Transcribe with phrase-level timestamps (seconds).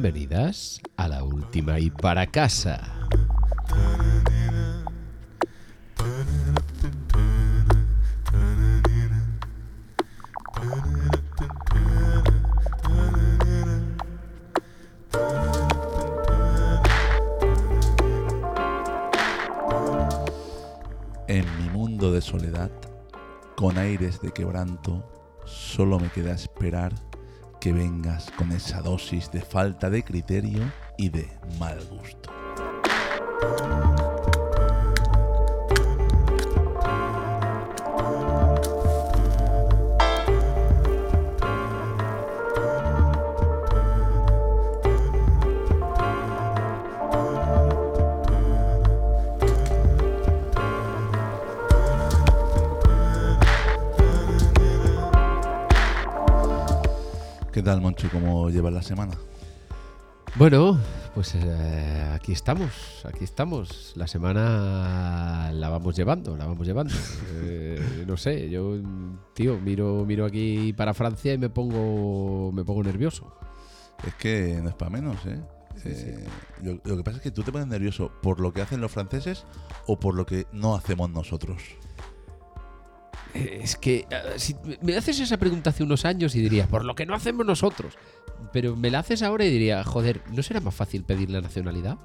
[0.00, 3.08] Bienvenidas a la última y para casa.
[21.26, 22.70] En mi mundo de soledad,
[23.56, 25.02] con aires de quebranto,
[25.44, 26.92] solo me queda esperar
[27.60, 32.30] que vengas con esa dosis de falta de criterio y de mal gusto.
[57.68, 58.08] Tal, Moncho?
[58.10, 59.12] ¿Cómo llevas la semana?
[60.36, 60.80] Bueno,
[61.14, 63.92] pues eh, aquí estamos, aquí estamos.
[63.94, 66.94] La semana la vamos llevando, la vamos llevando.
[67.50, 68.78] Eh, no sé, yo,
[69.34, 73.32] tío, miro, miro aquí para Francia y me pongo, me pongo nervioso.
[74.06, 75.38] Es que no es para menos, ¿eh?
[75.84, 76.26] Eh,
[76.62, 78.90] Lo, lo que pasa es que tú te pones nervioso por lo que hacen los
[78.90, 79.44] franceses
[79.86, 81.62] o por lo que no hacemos nosotros.
[83.34, 86.84] Eh, Es que eh, si me haces esa pregunta hace unos años y diría, por
[86.84, 87.94] lo que no hacemos nosotros.
[88.52, 91.96] Pero me la haces ahora y diría, joder, ¿no será más fácil pedir la nacionalidad?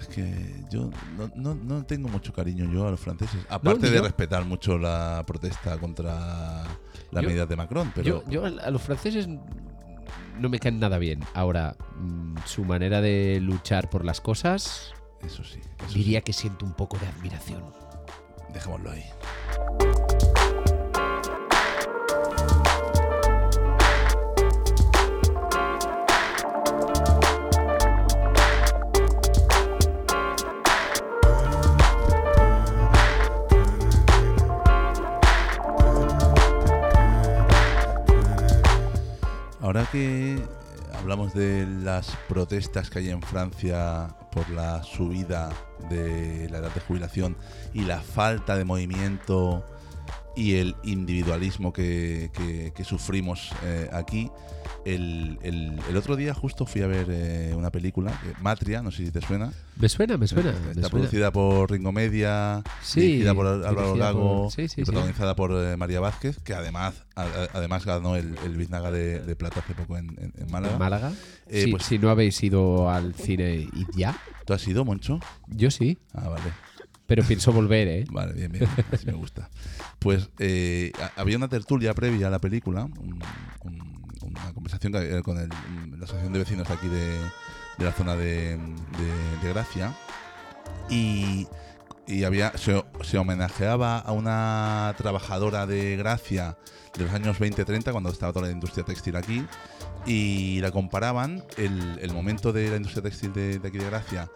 [0.00, 3.40] Es que yo no, no- no tengo mucho cariño yo a los franceses.
[3.48, 6.64] Aparte de respetar mucho la protesta contra
[7.10, 7.92] las Yo- medidas de Macron.
[7.94, 9.28] Pero Yo, yo a los franceses
[10.38, 11.20] no me caen nada bien.
[11.34, 14.92] Ahora, mm, su manera de luchar por las cosas,
[15.22, 17.62] eso sí, eso diría que siento un poco de admiración.
[18.56, 19.04] Dejémoslo ahí.
[39.60, 40.42] Ahora que
[40.94, 45.48] hablamos de las protestas que hay en Francia por la subida
[45.88, 47.38] de la edad de jubilación
[47.72, 49.64] y la falta de movimiento
[50.36, 54.30] y el individualismo que, que- que sufrimos eh, aquí,
[54.84, 58.90] el, el- el otro día justo fui a ver eh, una película, eh, Matria, no
[58.90, 59.52] sé si te suena.
[59.80, 60.52] Me suena, me suena.
[60.52, 60.88] me Está suena.
[60.90, 65.52] producida por Ringo Media, Sí, dirigida por Álvaro Lago por- sí, sí, y protagonizada por
[65.52, 69.60] eh, María Vázquez, que además a- a- además ganó el, el Biznaga de, de Plata
[69.60, 70.74] hace poco en, en- en Málaga.
[70.74, 71.12] ¿En Málaga?
[71.48, 75.18] Eh, pues- si no habéis ido al cine y ya, ¿Tú has ido, Moncho?
[75.48, 76.44] yo sí, Ah, vale.
[77.06, 78.04] Pero pienso volver, ¿eh?
[78.10, 78.68] Vale, bien, bien.
[78.92, 79.48] Así me gusta.
[79.98, 83.22] Pues eh, ha- había una tertulia previa a la película, un-
[83.64, 85.48] un- una conversación con el-
[85.98, 87.18] la asociación de vecinos aquí de,
[87.78, 89.94] de la zona de, de- de Gracia.
[90.88, 91.46] Y,
[92.06, 96.56] y había se, se homenajeaba a una trabajadora de Gracia
[96.96, 99.44] de los años 20-30, cuando estaba toda la industria textil aquí.
[100.06, 104.28] Y la comparaban el, el momento de la industria textil de, de aquí de Gracia,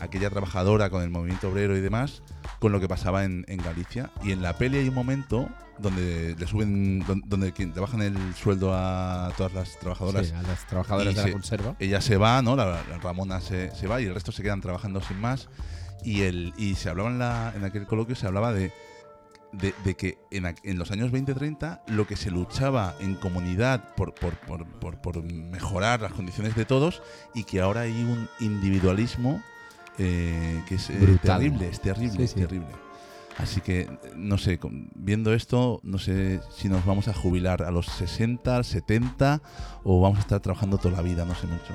[0.00, 2.22] aquella trabajadora con el movimiento obrero y demás,
[2.58, 4.10] con lo que pasaba en, en Galicia.
[4.22, 5.48] Y en la peli hay un momento
[5.78, 10.26] donde le suben, don- donde, quien- bajan el sueldo a todas las trabajadoras.
[10.28, 11.76] Sí, a las trabajadoras de la se- conserva.
[11.78, 12.56] Ella se va, ¿no?
[12.56, 15.48] La, la Ramona se, se va y el resto se quedan trabajando sin más.
[16.04, 18.72] Y, el, y se hablaba en, la, en aquel coloquio, se hablaba de,
[19.52, 24.14] de, de que en, en los años 20-30 lo que se luchaba en comunidad por,
[24.14, 27.02] por, por- por mejorar las condiciones de todos
[27.34, 29.42] y que ahora hay un individualismo
[29.98, 32.40] eh, que es eh, terrible, es terrible, Sí, es sí.
[32.40, 32.68] terrible.
[33.36, 34.58] Así que, no sé,
[34.96, 39.40] viendo esto, no sé si nos vamos a jubilar a los 60, 70
[39.84, 41.72] o vamos a estar trabajando toda la vida, no sé mucho.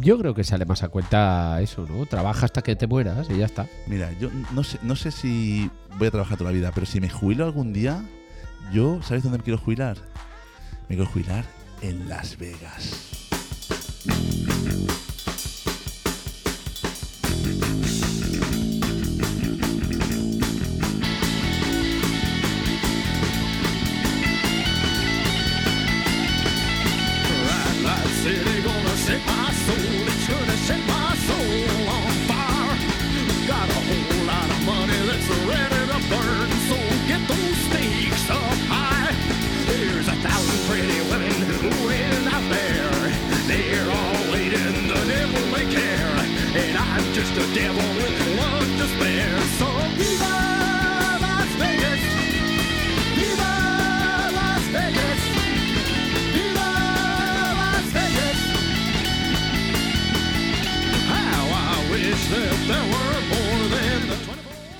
[0.00, 2.06] Yo creo que sale más a cuenta eso, ¿no?
[2.06, 3.66] Trabaja hasta que te mueras y ya está.
[3.86, 6.98] Mira, yo no sé, no sé si voy a trabajar toda la vida, pero si
[7.00, 8.02] me jubilo algún día,
[8.72, 9.98] yo, ¿sabes dónde me quiero jubilar?
[10.88, 11.44] Me quiero jubilar
[11.82, 13.19] en Las Vegas.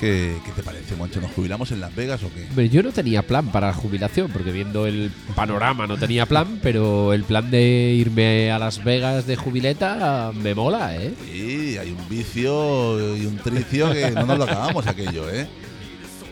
[0.00, 1.20] ¿Qué, qué te parece, Moncho?
[1.20, 2.68] ¿Nos jubilamos en Las Vegas o qué?
[2.70, 7.12] Yo no tenía plan para la jubilación, porque viendo el panorama no tenía plan, pero
[7.12, 11.12] el plan de irme a Las Vegas de jubileta me mola, ¿eh?
[11.30, 15.46] Sí, hay un vicio y un tricio que no nos lo acabamos aquello, ¿eh?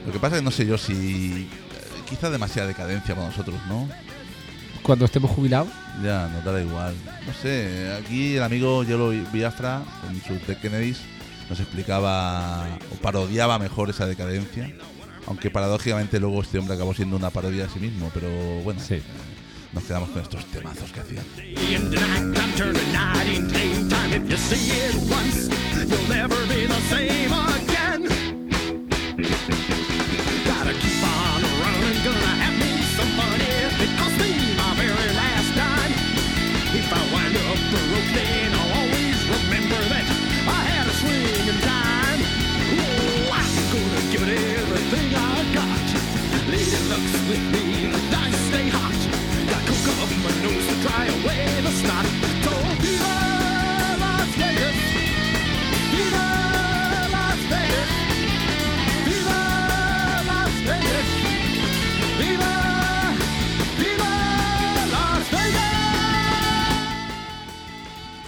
[0.07, 1.43] Lo que pasa es que no sé yo si...
[1.43, 1.47] eh,
[2.09, 3.87] Quizá demasiada decadencia para nosotros, ¿no?
[4.83, 5.69] Cuando estemos jubilados.
[6.03, 6.95] Ya, nos dará igual.
[7.27, 11.01] No sé, aquí el amigo Yelo Biafra, con sus The Kennedys,
[11.49, 14.73] nos explicaba o parodiaba mejor esa decadencia.
[15.27, 18.29] Aunque paradójicamente luego este hombre acabó siendo una parodia de sí mismo, pero
[18.65, 19.03] bueno, Sí.
[19.73, 21.25] nos quedamos con estos temazos que hacían.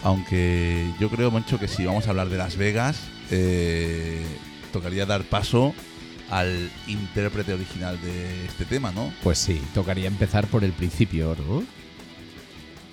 [0.03, 3.01] Aunque yo creo, Moncho, que si vamos a hablar de Las Vegas,
[3.31, 4.25] eh,
[4.73, 5.75] tocaría dar paso
[6.31, 9.13] al intérprete original de este tema, ¿no?
[9.23, 11.63] Pues sí, tocaría empezar por el principio, ¿no?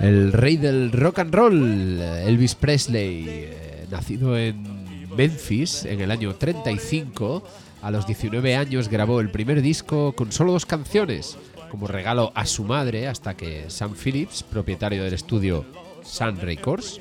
[0.00, 6.34] El rey del rock and roll, Elvis Presley, eh, nacido en Memphis en el año
[6.34, 7.42] 35,
[7.82, 11.38] a los 19 años grabó el primer disco con solo dos canciones,
[11.70, 15.64] como regalo a su madre, hasta que Sam Phillips, propietario del estudio
[16.02, 17.00] Sun Records,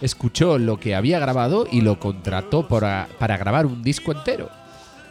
[0.00, 4.48] escuchó lo que había grabado y lo contrató para, para grabar un disco entero.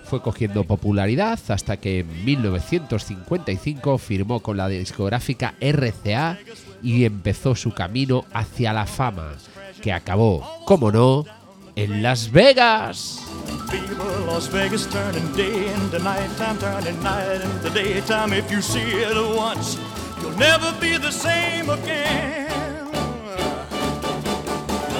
[0.10, 6.38] Fue cogiendo popularidad hasta que en 1955 firmó con la discográfica RCA
[6.82, 9.34] y empezó su camino hacia la fama,
[9.82, 11.26] que acabó, como no,
[11.76, 13.22] en Las Vegas.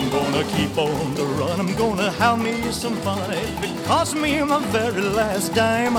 [0.08, 3.20] I'm gonna keep on the run, I'm gonna have me some fun.
[3.30, 5.98] If it costs me my very last dime,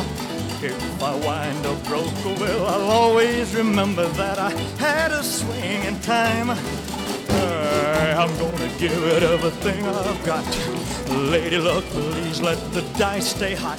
[0.62, 5.84] if I wind up broke, oh, well, I'll always remember that I had a swing
[5.84, 6.48] in time.
[8.18, 10.46] I'm gonna give it everything I've got.
[11.30, 13.78] Lady luck, please let the dice stay hot.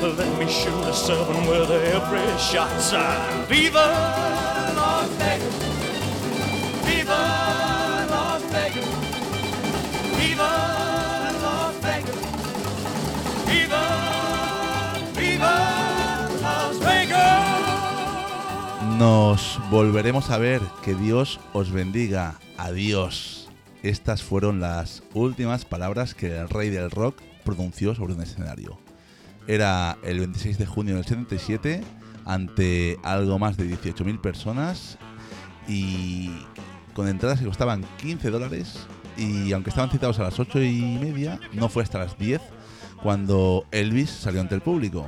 [0.00, 2.70] Let me shoot a seven with every shot.
[3.48, 3.78] Viva
[4.76, 5.54] Las Vegas!
[6.84, 7.75] Vegas!
[10.26, 11.72] Viva!
[13.46, 13.84] Viva!
[18.98, 20.60] Nos volveremos a ver.
[20.82, 22.40] Que Dios os bendiga.
[22.58, 23.48] Adiós.
[23.84, 28.80] Estas fueron las últimas palabras que el rey del rock pronunció sobre un escenario.
[29.46, 31.84] Era el 26 de junio del 77
[32.24, 34.98] ante algo más de 18.000 personas
[35.68, 36.32] y
[36.94, 41.38] con entradas que costaban 15 dólares y aunque estaban citados a las 8 y media,
[41.52, 42.40] no fue hasta las 10
[43.02, 45.06] cuando Elvis salió ante el público.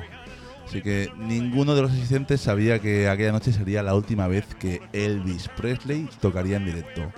[0.66, 4.82] Así que ninguno de los asistentes sabía que aquella noche sería la última vez que
[4.92, 7.10] Elvis Presley tocaría en directo.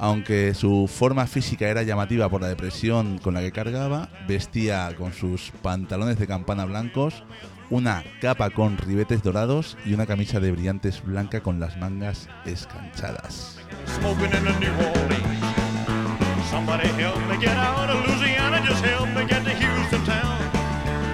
[0.00, 5.12] Aunque su forma física era llamativa por la depresión con la que cargaba, vestía con
[5.12, 7.22] sus pantalones de campana blancos,
[7.70, 13.60] una capa con ribetes dorados y una camisa de brillantes blanca con las mangas escanchadas.
[16.52, 20.38] Somebody help me get out of Louisiana, just help me get to Houston town.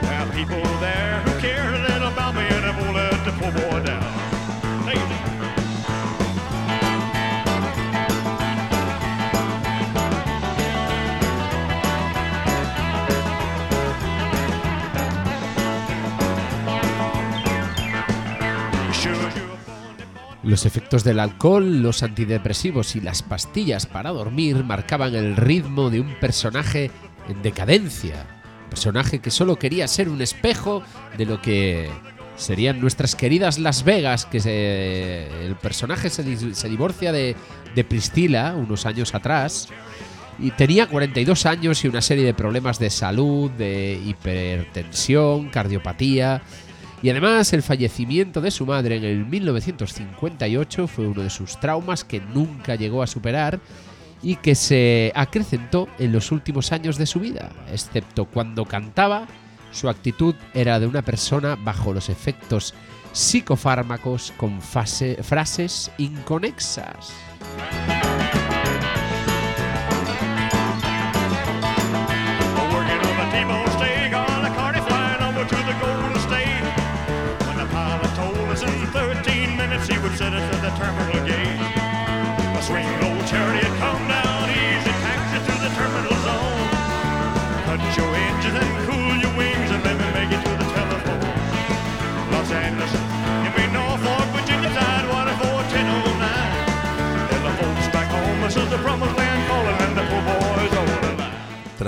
[0.02, 3.30] There are people there who care a little about me and I won't let the
[3.38, 4.07] poor boy down.
[20.49, 26.00] Los efectos del alcohol, los antidepresivos y las pastillas para dormir marcaban el ritmo de
[26.00, 26.90] un personaje
[27.28, 28.26] en decadencia.
[28.71, 30.83] Personaje que solo quería ser un espejo
[31.19, 31.90] de lo que
[32.37, 37.37] serían nuestras queridas Las Vegas, que se- el personaje se, se divorcia de,
[37.75, 39.69] de Priscila unos años atrás
[40.38, 46.40] y tenía 42 años y una serie de problemas de salud, de hipertensión, cardiopatía.
[47.02, 52.05] Y además el fallecimiento de su madre en el 1958 fue uno de sus traumas
[52.05, 53.61] que nunca llegó a superar
[54.21, 59.28] y que se acrecentó en los últimos años de su vida, excepto cuando cantaba,
[59.71, 62.75] su actitud era de una persona bajo los efectos
[63.12, 67.12] psicofármacos con fase- frases inconexas.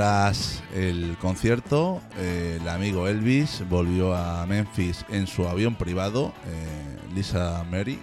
[0.00, 7.14] Tras el concierto, eh, el amigo Elvis volvió a Memphis en su avión privado, eh,
[7.14, 7.98] Lisa Mary,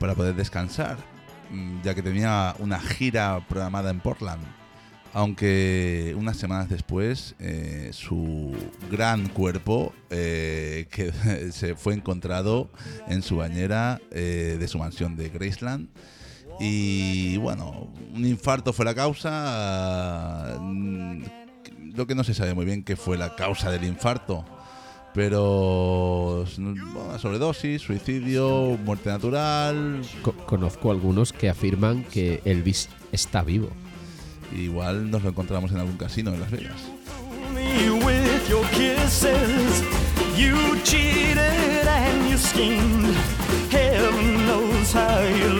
[0.00, 0.96] para poder descansar,
[1.52, 4.42] mm, ya que tenía una gira programada en Portland.
[5.12, 8.52] Aunque unas semanas después eh, su
[8.90, 11.12] gran cuerpo eh, que
[11.52, 12.68] se fue encontrado
[13.06, 15.88] en su bañera eh, de su mansión de Graceland.
[16.60, 20.58] Y bueno, un infarto fue la causa.
[20.60, 24.44] Lo que no se sabe muy bien qué fue la causa del infarto.
[25.14, 30.02] Pero bueno, sobredosis, suicidio, muerte natural.
[30.22, 33.70] Co- conozco algunos que afirman que Elvis está vivo.
[34.56, 36.76] Igual nos lo encontramos en algún casino en Las Vegas.
[37.54, 39.82] me with your kisses.
[40.36, 41.38] You cheated
[41.88, 43.14] and you schemed.
[43.70, 45.59] Heaven knows how you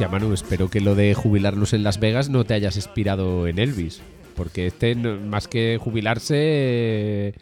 [0.00, 3.58] Hostia, Manu, espero que lo de jubilarnos en Las Vegas no te hayas inspirado en
[3.58, 4.00] Elvis.
[4.34, 7.34] Porque este, más que jubilarse,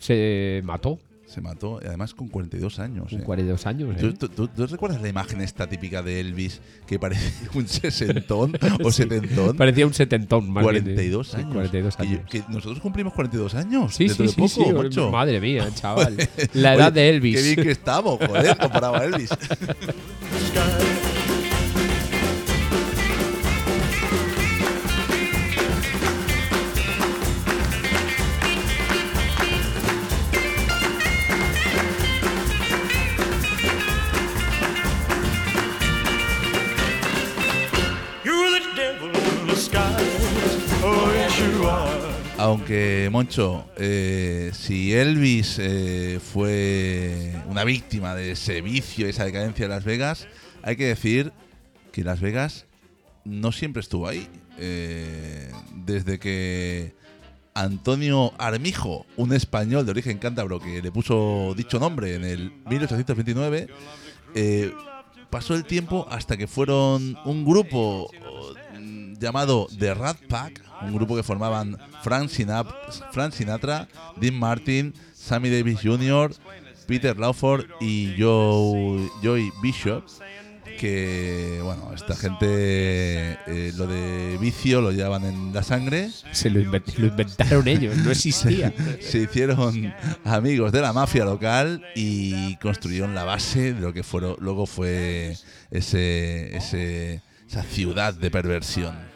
[0.00, 3.10] se mató Se mató, además con 42 años.
[3.10, 3.22] con eh.
[3.22, 3.96] 42 años.
[3.98, 4.14] ¿Tú, ¿eh?
[4.18, 8.90] tú- tú- tú recuerdas la imagen esta típica de Elvis que parece un sesentón o
[8.90, 9.56] setentón?
[9.56, 10.82] Parecía un setentón, más bien, ¿eh?
[10.82, 11.52] 42 Sí, años.
[11.52, 12.30] 42 Que yo- años.
[12.30, 13.94] Que nosotros cumplimos 42 años.
[13.94, 14.72] Sí, sí, de sí, poco, sí.
[14.72, 15.10] macho.
[15.12, 16.16] Madre mía, chaval.
[16.54, 17.36] La edad Oye, de Elvis.
[17.36, 19.30] Qué bien que estamos, joder, comparado a Elvis.
[42.66, 49.68] Aunque, Moncho, eh, si Elvis eh, fue una víctima de ese vicio, esa decadencia de
[49.68, 50.26] Las Vegas,
[50.64, 51.32] hay que decir
[51.92, 52.66] que Las Vegas
[53.24, 54.28] no siempre estuvo ahí.
[54.58, 56.92] Eh, desde que
[57.54, 63.68] Antonio Armijo, un español de origen cántabro que le puso dicho nombre en el 1829,
[64.34, 64.74] eh,
[65.30, 68.10] pasó el tiempo hasta que fueron un grupo
[68.76, 72.74] mm, llamado The Rat Pack, un grupo que formaban Frank Sinatra,
[73.12, 73.88] Frank Sinatra
[74.20, 76.32] Dean Martin, Sammy Davis Jr.,
[76.86, 80.04] Peter Lawford y Joe, Joey Bishop.
[80.78, 82.46] Que, bueno, esta gente
[83.46, 86.10] eh, lo de vicio lo llevaban en la sangre.
[86.32, 88.74] Se lo, lo inventaron ellos, no existía.
[89.00, 94.36] Se hicieron amigos de la mafia local y construyeron la base de lo que fueron,
[94.38, 95.38] luego fue
[95.70, 99.15] ese, ese, esa ciudad de perversión.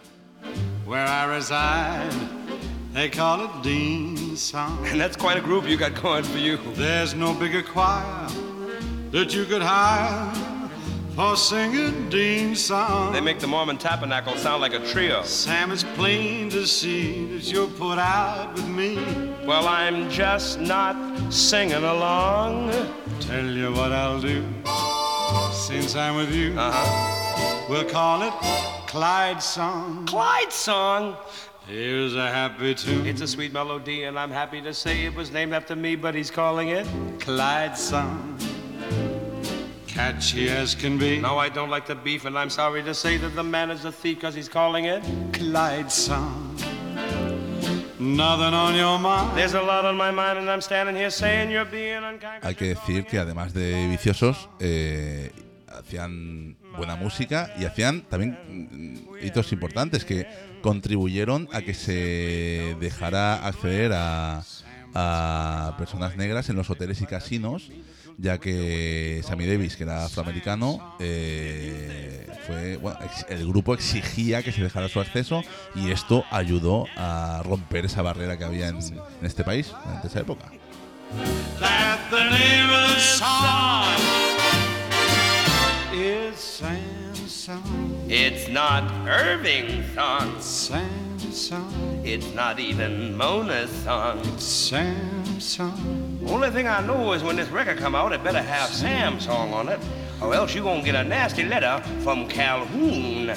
[0.91, 2.13] Where I reside.
[2.93, 4.85] They call it Dean's Song.
[4.89, 6.59] And that's quite a group you got going for you.
[6.75, 8.29] There's no bigger choir
[9.13, 10.35] that you could hire
[11.15, 13.13] for singing a Dean song.
[13.13, 15.23] They make the Mormon Tabernacle sound like a trio.
[15.23, 18.97] Sam, it's plain to see that you're put out with me.
[19.47, 22.73] Well, I'm just not singing along.
[23.21, 24.45] Tell you what I'll do.
[25.53, 27.67] Since I'm with you, Uh huh.
[27.71, 30.05] we'll call it Clyde Song.
[30.07, 31.17] Clyde song.
[31.69, 33.07] Here's a happy tune.
[33.07, 36.13] It's a sweet melody, and I'm happy to say it was named after me, but
[36.13, 36.89] he's calling it.
[37.21, 38.37] Clyde Song.
[39.87, 41.21] Catchy as can be.
[41.21, 43.85] No, I don't like the beef, and I'm sorry to say that the man is
[43.85, 45.05] a thief because he's calling it.
[45.35, 46.57] Clyde Song.
[48.01, 49.39] Nothing on your mind.
[49.39, 52.43] There's a lot on my mind, and I'm standing here saying you're being unkind.
[52.43, 55.31] Hay que decir que además de viciosos, eh,
[55.69, 60.27] hacían buena música y hacían también mm, hitos importantes que
[60.63, 64.43] contribuyeron a que se dejara acceder a,
[65.79, 67.71] personas negras en los hoteles y casinos,
[68.17, 74.63] ya que Sammy Davis, que era afroamericano, eh, fue bueno, el grupo exigía que se
[74.63, 75.45] dejara su acceso
[75.77, 80.21] y esto ayudó a romper esa barrera que había en, en este país durante esa
[80.21, 80.51] época.
[85.93, 88.05] Is Samson.
[88.09, 90.41] It's not Irving's song.
[90.41, 92.03] Samson.
[92.05, 94.21] It's not even Mona's song.
[94.25, 96.21] It's Samson.
[96.29, 99.53] Only thing I know is when this record come out, it better have Sam's song
[99.53, 99.81] on it,
[100.21, 103.31] or else you gonna get a nasty letter from Calhoun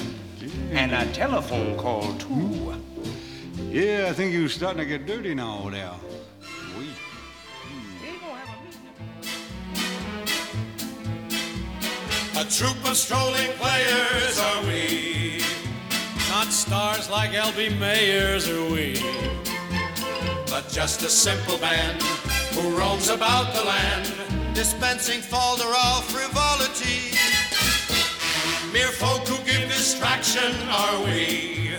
[0.72, 2.76] and a telephone call too.
[3.70, 5.92] Yeah, I think you're starting to get dirty now there.
[12.44, 15.42] A troop of strolling players are we.
[16.30, 17.70] Not stars like L.B.
[17.80, 19.00] Mayers are we.
[20.52, 22.02] But just a simple band
[22.52, 24.12] who roams about the land,
[24.54, 27.16] dispensing folderol frivolity.
[28.74, 31.78] Mere folk who give distraction are we.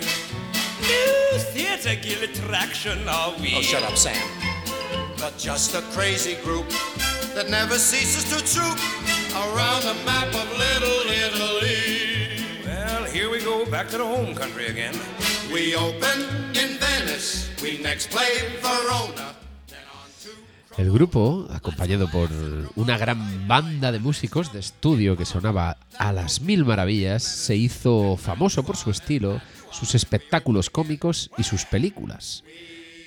[0.81, 3.53] New theater give attraction, are we?
[3.55, 4.17] Oh, shut up, Sam.
[5.19, 6.67] But just a crazy group
[7.35, 9.04] that never ceases to troop
[9.35, 12.39] around the map of Little Italy.
[12.65, 14.95] Well, here we go back to the home country again.
[15.53, 16.19] We open
[16.55, 19.35] in Venice, we next play Verona.
[19.67, 22.29] then on to El grupo, acompañado por
[22.75, 28.17] una gran banda de músicos de estudio que sonaba a las mil maravillas, se hizo
[28.17, 32.43] famoso por su estilo, sus espectáculos cómicos y sus películas.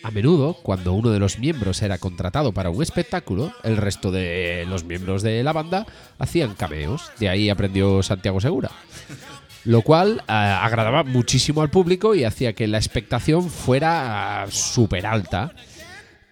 [0.09, 4.65] A menudo, cuando uno de los miembros era contratado para un espectáculo, el resto de
[4.67, 5.85] los miembros de la banda
[6.19, 7.11] hacían cameos.
[7.19, 8.71] De ahí aprendió Santiago Segura.
[9.67, 15.53] Lo cual eh, agradaba muchísimo al público y hacía que la expectación fuera súper alta.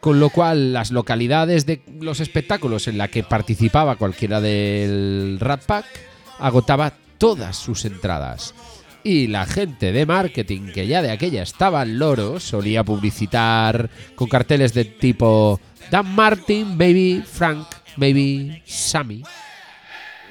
[0.00, 5.66] Con lo cual, las localidades de los espectáculos en la que participaba cualquiera del Rat
[5.66, 5.84] Pack
[6.38, 8.54] agotaba todas sus entradas.
[9.06, 14.28] Y la gente de marketing, que ya de aquella estaba al loro, solía publicitar con
[14.28, 15.60] carteles de tipo
[15.92, 19.22] Dan Martin, Baby Frank, Baby Sammy.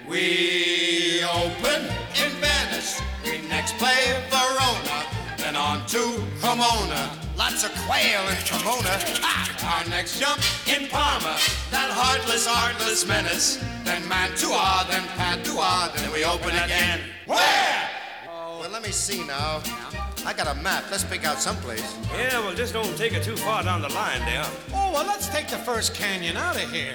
[0.10, 1.84] We open
[2.16, 3.96] in Venice, we next play
[4.30, 5.06] Verona,
[5.38, 7.12] then on to Cremona.
[7.38, 9.00] Lots of quail in Cremona.
[9.64, 11.38] Our next jump in Parma,
[11.72, 13.58] that heartless, artless menace.
[13.86, 17.00] Then Mantua, then Padua, then we open again.
[17.26, 17.75] Where?
[18.86, 19.64] Well, let me see now.
[20.28, 20.84] I got a map.
[20.92, 21.98] Let's pick out someplace.
[22.16, 24.46] Yeah, well, just don't take it too far down the line there.
[24.74, 26.94] Oh, well, let's take the first canyon out of here.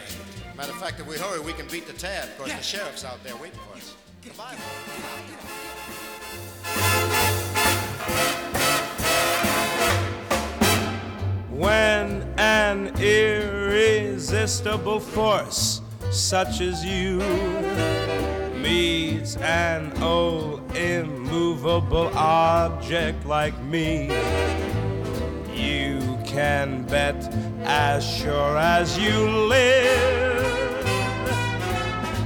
[0.57, 2.29] Matter of fact, if we hurry, we can beat the tab.
[2.29, 3.97] Of course, the sheriff's out there waiting for us.
[4.25, 4.55] Goodbye.
[11.51, 15.81] When an irresistible force
[16.13, 17.21] such as you
[18.63, 24.09] meets an old immovable object like me,
[25.55, 27.17] you can bet
[27.65, 30.31] as sure as you live.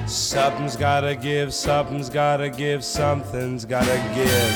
[0.07, 4.55] Something's gotta give, something's gotta give, something's gotta give.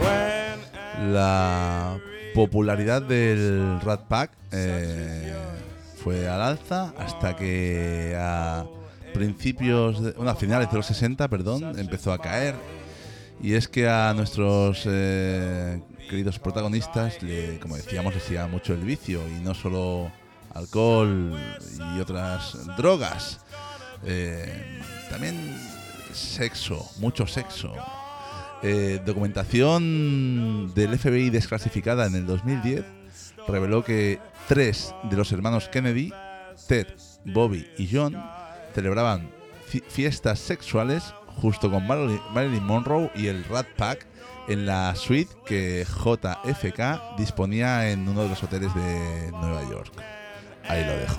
[0.00, 1.98] When La
[2.34, 5.32] popularidad del Rat Pack eh,
[6.02, 8.64] fue al alza hasta que a
[9.12, 12.54] principios, de, bueno, finales de los 60, perdón, empezó a caer.
[13.42, 18.80] Y es que a nuestros eh, queridos protagonistas, le- como decíamos, les iba mucho el
[18.84, 20.10] vicio y no solo
[20.54, 21.36] alcohol
[21.96, 23.40] y otras drogas,
[24.04, 25.36] eh, también
[26.12, 27.72] sexo, mucho sexo.
[28.62, 32.84] Eh, documentación del FBI desclasificada en el 2010
[33.48, 36.12] reveló que tres de los hermanos Kennedy,
[36.68, 36.86] Ted,
[37.24, 38.14] Bobby y John,
[38.72, 39.30] celebraban
[39.88, 44.06] fiestas sexuales justo con Marilyn Monroe y el Rat Pack
[44.48, 49.92] en la suite que JFK disponía en uno de los hoteles de Nueva York.
[50.68, 51.16] Ahí lo dejo.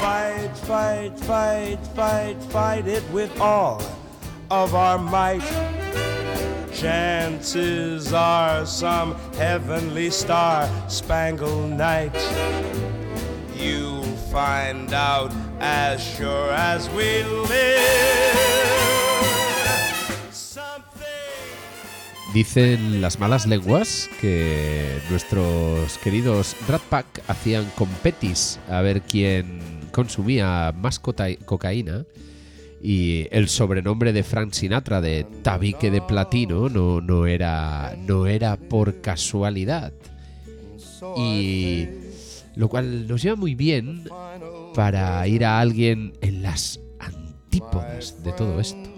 [0.00, 3.82] Fight, fight, fight, fight, fight it with all
[4.50, 5.42] of our might.
[6.72, 12.14] Chances are some heavenly star spangled night.
[13.60, 17.90] You'll find out as sure as we live.
[22.32, 30.72] Dicen las malas lenguas que nuestros queridos Rat Pack hacían competis a ver quién consumía
[30.76, 32.04] más cocaína
[32.80, 38.56] y el sobrenombre de Frank Sinatra de tabique de platino no, no, era, no era
[38.56, 39.92] por casualidad.
[41.16, 41.88] Y
[42.60, 44.04] lo cual nos lleva muy bien
[44.74, 48.90] para ir a alguien en las antípodas de todo esto.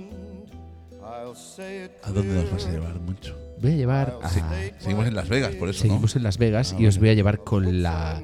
[2.02, 3.38] ¿A dónde nos vas a llevar mucho?
[3.60, 4.28] Voy a llevar a...
[4.28, 4.40] Sí,
[4.80, 5.90] seguimos en Las Vegas, por eso, ¿no?
[5.90, 8.20] Seguimos en Las Vegas y os voy a llevar con la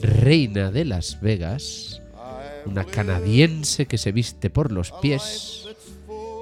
[0.00, 2.02] reina de Las Vegas,
[2.66, 5.68] una canadiense que se viste por los pies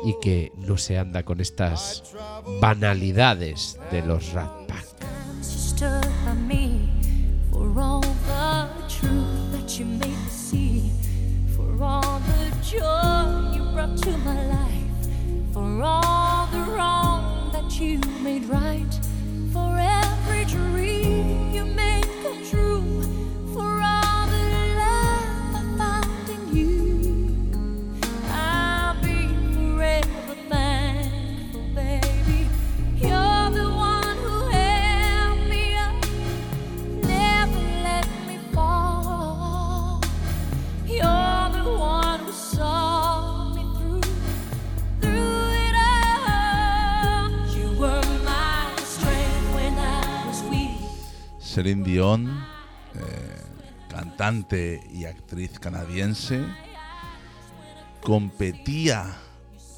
[0.07, 2.15] y que no se anda con estas
[2.63, 4.87] banalidades de los Rat Pack.
[12.71, 15.09] Joy you brought to my life,
[15.53, 18.95] for all the wrong that you made right,
[19.53, 20.90] for every dream
[51.53, 52.29] Celine Dion,
[52.95, 53.43] eh,
[53.89, 56.45] cantante y actriz canadiense,
[58.03, 59.17] competía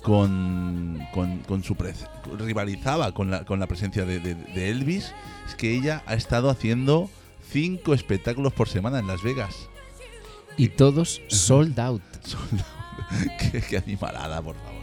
[0.02, 1.94] con, con, con su pre-
[2.38, 5.14] rivalizaba con la, con la presencia de, de- de Elvis.
[5.46, 7.08] Es que ella ha estado haciendo
[7.50, 9.54] cinco espectáculos por semana en Las Vegas.
[10.56, 12.02] Y todos sold out.
[13.50, 14.82] qué, qué animalada, por favor.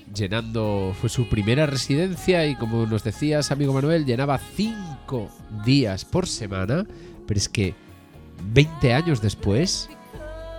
[0.13, 5.29] llenando, fue su primera residencia y como nos decías, amigo Manuel, llenaba cinco
[5.65, 6.85] días por semana,
[7.27, 7.75] pero es que
[8.53, 9.89] 20 años después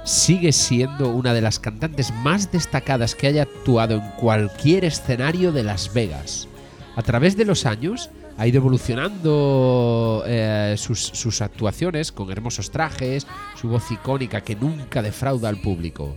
[0.04, 5.62] sigue siendo una de las cantantes más destacadas que haya actuado en cualquier escenario de
[5.62, 6.48] Las Vegas.
[6.96, 13.26] A través de los años ha ido evolucionando eh, sus, sus actuaciones con hermosos trajes,
[13.60, 16.16] su voz icónica que nunca defrauda al público.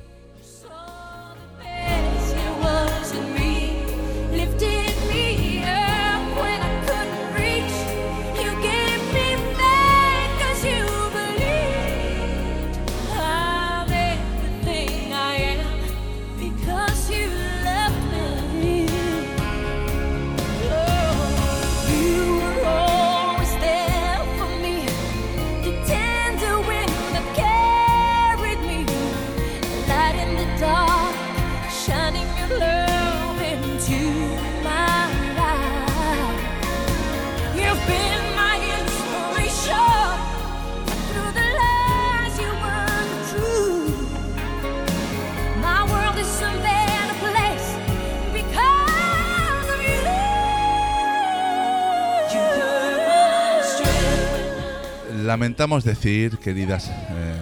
[55.25, 57.35] Lamentamos decir, queridas eh,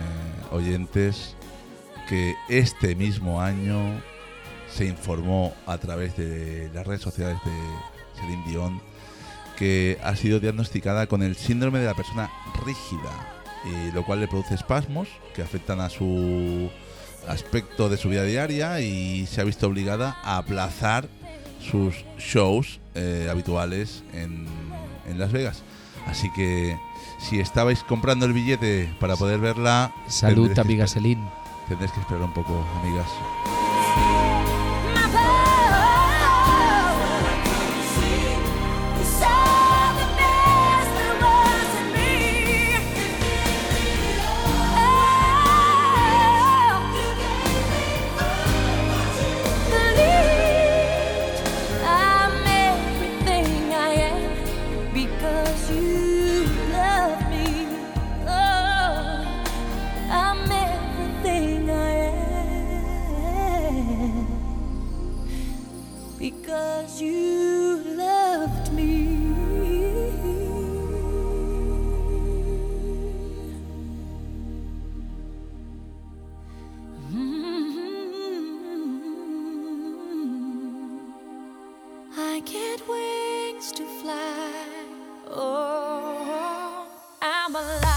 [0.51, 1.35] oyentes,
[2.07, 4.01] que este mismo año
[4.69, 8.81] se informó a través de las redes sociales de Celine Dion
[9.57, 12.31] que ha sido diagnosticada con el síndrome de la persona
[12.65, 13.11] rígida,
[13.65, 16.69] y lo cual le produce espasmos que afectan a su
[17.27, 21.07] aspecto de su vida diaria y se ha visto obligada a aplazar
[21.61, 24.47] sus shows eh, habituales en,
[25.07, 25.63] en Las Vegas.
[26.07, 26.77] Así que
[27.19, 31.23] si estabais comprando el billete para poder verla, Salud, amiga Celine.
[31.73, 33.62] Tendréis que esperar un poco, amigas.
[85.45, 86.87] Oh,
[87.21, 87.92] I'm alive.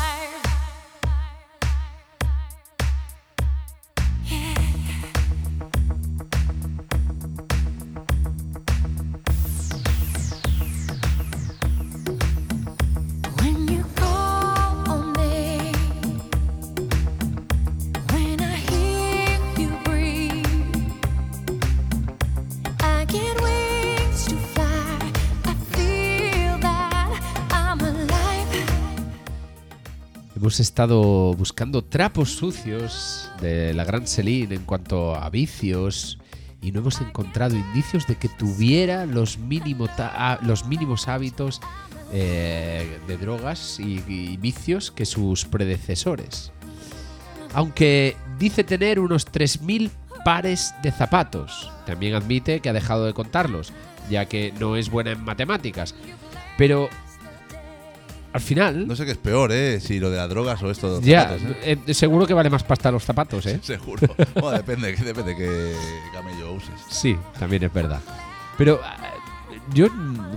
[30.57, 36.19] Hemos estado buscando trapos sucios de la gran Celine en cuanto a vicios
[36.63, 39.39] y no hemos encontrado indicios de que tuviera los,
[39.99, 41.61] ah, los mínimos hábitos
[42.11, 46.53] eh, de drogas y, y vicios que sus predecesores.
[47.53, 49.91] Aunque dice tener unos 3.000
[50.25, 53.75] pares de zapatos, también admite que ha dejado de contarlos,
[54.09, 55.95] ya que no es buena en matemáticas.
[56.57, 56.89] Pero
[58.37, 58.87] al final...
[58.87, 59.81] No sé qué es peor, ¿eh?
[59.81, 61.79] Si lo de las drogas o esto de los Ya, zapatos, ¿eh?
[61.87, 63.59] eh, seguro que vale más pasta los zapatos, ¿eh?
[63.63, 64.07] Seguro.
[64.35, 65.73] Bueno, depende, depende qué
[66.13, 66.71] camello uses.
[66.91, 68.01] Sí, también es verdad.
[68.57, 68.97] Pero ah,
[69.75, 69.89] yo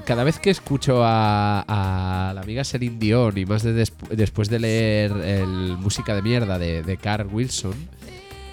[0.06, 4.50] cada vez que escucho a, a la amiga Celine Dion y más de despu- después
[4.50, 7.74] de leer el música de mierda de, de Carl Wilson,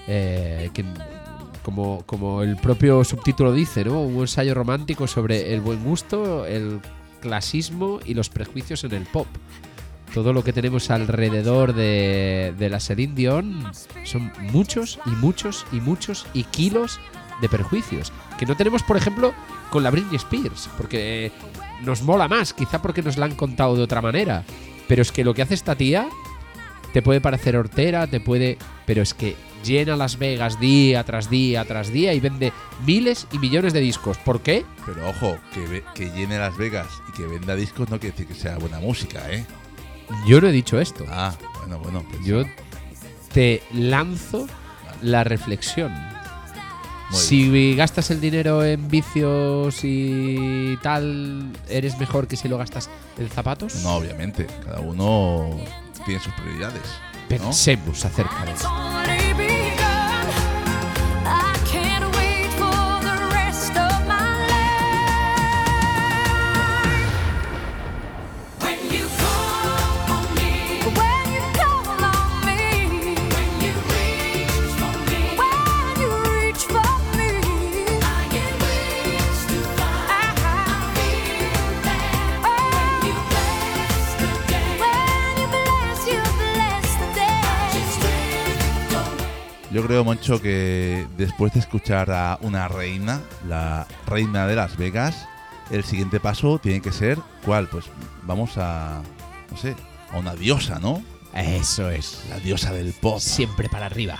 [0.07, 0.85] eh, que
[1.63, 4.01] como, como el propio subtítulo dice, ¿no?
[4.03, 6.81] Un ensayo romántico sobre el buen gusto, el
[7.21, 9.27] clasismo y los prejuicios en el pop.
[10.15, 13.71] Todo lo que tenemos alrededor de, de la Celine Dion
[14.05, 17.01] son muchos y muchos y muchos y kilos
[17.41, 18.13] de perjuicios.
[18.39, 19.35] Que no tenemos, por ejemplo,
[19.71, 20.69] con la Britney Spears.
[20.77, 21.33] Porque
[21.83, 24.45] nos mola más, quizá porque nos la han contado de otra manera.
[24.89, 26.09] Pero es que lo que hace esta tía
[26.93, 28.59] te puede parecer hortera, te puede.
[28.87, 32.53] Pero es que llena Las Vegas día tras día tras día y vende
[32.87, 34.19] miles y millones de discos.
[34.19, 34.65] ¿Por qué?
[34.85, 38.35] Pero ojo, que, que llene Las Vegas y que venda discos no quiere decir que
[38.35, 39.45] sea buena música, ¿eh?
[40.27, 41.05] Yo no he dicho esto.
[41.09, 42.05] Ah, bueno, bueno.
[42.09, 42.45] pues Yo
[43.33, 44.47] te lanzo
[45.03, 45.93] la reflexión.
[47.11, 52.91] Muy si gastas el dinero en vicios y tal, ¿eres mejor que si lo gastas
[53.17, 53.77] en zapatos?
[53.77, 54.47] No, obviamente.
[54.65, 55.51] Cada uno
[56.05, 56.83] tiene sus prioridades.
[56.83, 57.29] ¿no?
[57.29, 58.71] Pensemos acerca de eso.
[89.77, 95.29] Yo creo, Moncho, que después de escuchar a una reina, la reina de Las Vegas,
[95.71, 97.69] el siguiente paso tiene que ser, ¿cuál?
[97.69, 97.85] Pues
[98.23, 99.03] vamos a,
[99.51, 99.77] no sé,
[100.11, 101.03] a una diosa, ¿no?
[101.35, 102.25] Eso es.
[102.31, 103.21] La diosa del pop.
[103.21, 104.19] Siempre para arriba.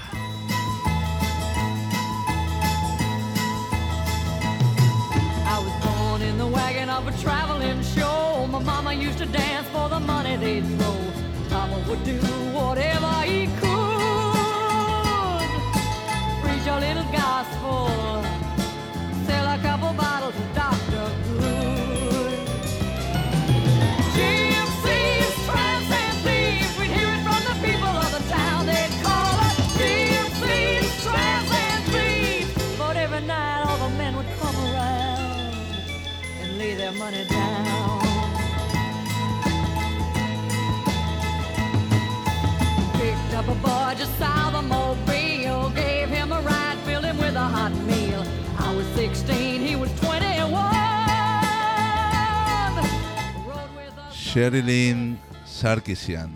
[5.47, 8.47] I was born in the wagon of a traveling show.
[8.47, 10.95] My mama used to dance for the money they'd throw.
[11.49, 12.21] Papa would do
[12.53, 13.66] whatever he could.
[16.87, 17.89] Little gospel.
[19.27, 21.05] Sell a couple bottles of Dr.
[21.41, 22.39] Good.
[24.17, 26.73] Gypsies, tramps, and thieves.
[26.79, 28.67] We'd hear it from the people of the town.
[28.71, 32.79] They'd call us gypsies, tramps, and thieves.
[32.79, 35.55] But every night all the men would come around
[36.41, 38.01] and lay their money down.
[42.99, 44.17] Picked up a boy just
[54.37, 56.35] Sherilyn Sarkisian,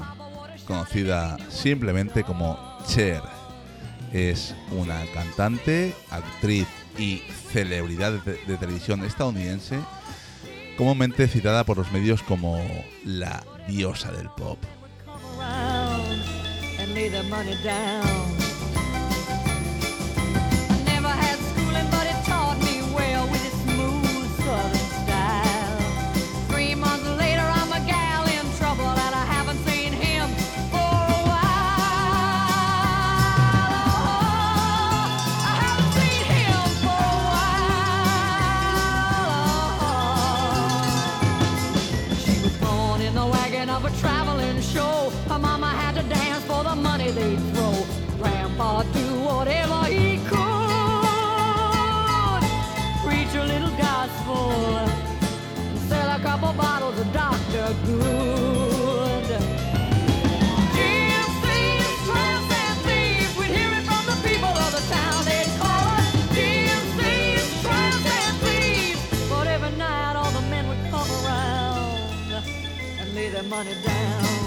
[0.66, 3.20] conocida simplemente como Cher.
[4.10, 7.18] Es una cantante, actriz y
[7.52, 9.78] celebridad de, de televisión estadounidense,
[10.78, 12.58] comúnmente citada por los medios como
[13.04, 14.56] la diosa del pop.
[56.40, 57.74] Couple bottles of Dr.
[57.84, 59.30] Good.
[59.30, 59.42] And
[62.86, 63.36] thieves.
[63.38, 65.24] We'd hear it from the people of the town.
[65.26, 66.30] They'd call us and
[68.40, 69.28] thieves.
[69.28, 72.42] But every night all the men would come around
[72.98, 74.39] and lay their money down.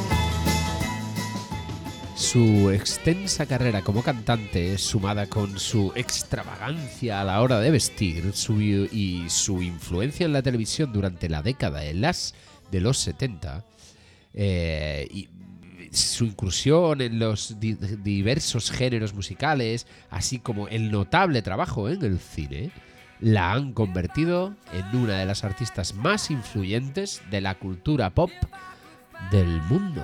[2.34, 8.60] Su extensa carrera como cantante, sumada con su extravagancia a la hora de vestir su-
[8.60, 12.34] y su influencia en la televisión durante la década de, las,
[12.72, 13.64] de los 70,
[14.34, 15.30] eh, y
[15.92, 22.18] su incursión en los di- diversos géneros musicales, así como el notable trabajo en el
[22.18, 22.72] cine,
[23.20, 28.32] la han convertido en una de las artistas más influyentes de la cultura pop
[29.30, 30.04] del mundo.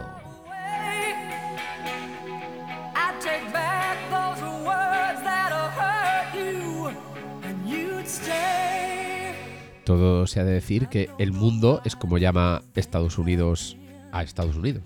[9.89, 13.75] Todo se ha de decir que el mundo es como llama Estados Unidos
[14.12, 14.84] a Estados Unidos.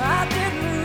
[0.00, 0.78] I didn't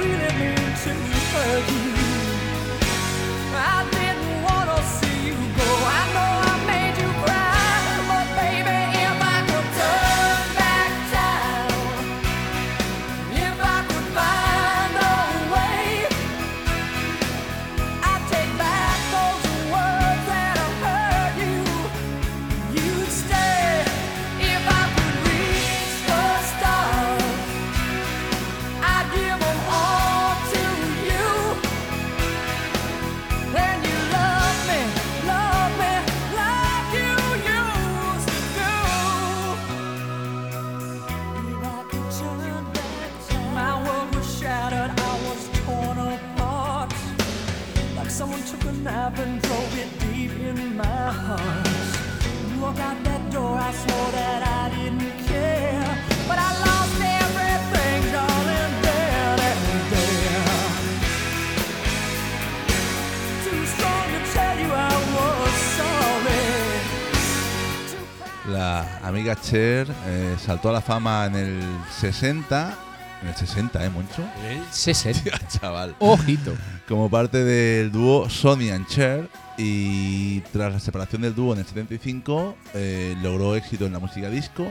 [69.04, 71.62] Amiga Cher eh, saltó a la fama en el
[72.00, 72.78] 60.
[73.22, 74.24] En el 60, ¿eh, Moncho?
[74.48, 75.48] El 60.
[75.48, 75.96] chaval.
[76.00, 76.54] Ojito.
[76.88, 79.30] Como parte del dúo Sonny and Cher.
[79.58, 84.30] Y tras la separación del dúo en el 75, eh, logró éxito en la música
[84.30, 84.66] disco.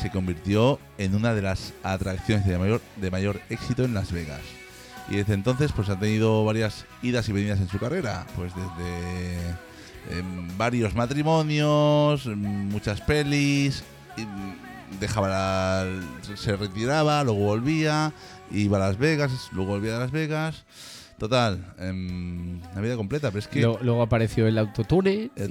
[0.00, 4.40] Se convirtió en una de las atracciones de mayor, de mayor éxito en Las Vegas.
[5.10, 8.26] Y desde entonces pues ha tenido varias idas y venidas en su carrera.
[8.36, 9.67] Pues desde
[10.56, 13.82] varios matrimonios, muchas pelis,
[15.00, 15.86] dejaba la-
[16.36, 18.12] se retiraba, luego volvía,
[18.50, 20.64] iba a Las Vegas, luego volvía a Las Vegas.
[21.18, 23.60] Total, em, la vida completa, pero es que...
[23.60, 25.50] Luego apareció el autotune El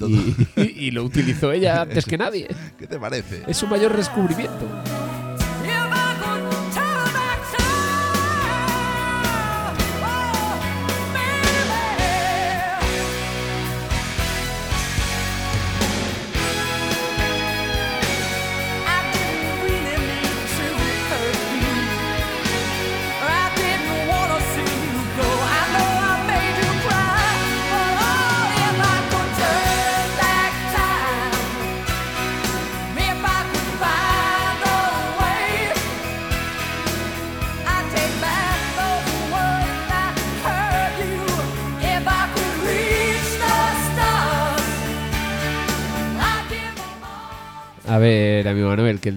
[0.55, 2.47] y, y lo utilizó ella antes que nadie.
[2.79, 3.43] ¿Qué te parece?
[3.47, 4.65] Es su mayor descubrimiento.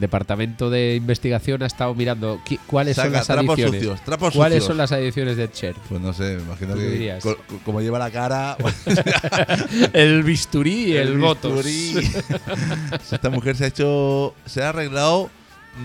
[0.00, 3.80] El departamento de investigación ha estado mirando cuáles son las trapos adiciones.
[3.80, 4.66] sucios, trapos ¿Cuáles sucios.
[4.68, 5.74] son las adiciones de Cher?
[5.90, 8.56] Pues no sé, me imagino ¿Tú qué que co- co- como lleva la cara.
[9.92, 11.94] el bisturí y el, bisturí.
[13.12, 14.34] Esta mujer se ha hecho.
[14.46, 15.28] Se ha arreglado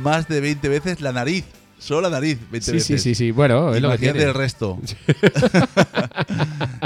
[0.02, 1.44] más de 20 veces la nariz.
[1.78, 2.88] Solo la nariz, 20 Sí, veces.
[2.88, 3.32] sí, sí, sí.
[3.32, 4.24] Bueno, es lo que tiene.
[4.24, 4.80] el resto.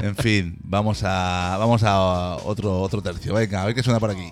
[0.02, 3.34] en fin, vamos a vamos a otro otro tercio.
[3.36, 4.30] Venga, a ver qué suena por aquí.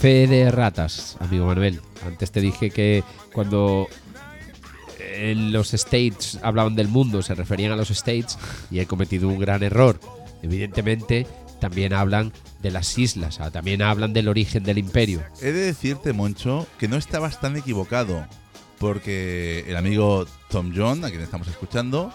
[0.00, 1.80] Fe de ratas, amigo Manuel.
[2.06, 3.88] Antes te dije que cuando
[5.00, 8.38] en los States hablaban del mundo, se referían a los States
[8.70, 9.98] y he cometido un gran error.
[10.42, 11.26] Evidentemente,
[11.60, 12.32] también hablan
[12.62, 15.20] de las islas, ah, también hablan del origen del imperio.
[15.42, 18.24] He de decirte, Moncho, que no estabas tan equivocado.
[18.78, 22.12] Porque el amigo Tom John, a quien estamos escuchando,